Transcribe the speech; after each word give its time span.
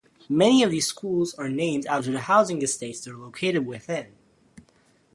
Many 0.29 0.63
of 0.63 0.71
these 0.71 0.87
schools 0.87 1.35
are 1.35 1.47
named 1.47 1.85
after 1.85 2.09
the 2.11 2.21
housing 2.21 2.63
estates 2.63 3.01
they 3.01 3.11
are 3.11 3.15
located 3.15 3.67
within. 3.67 4.15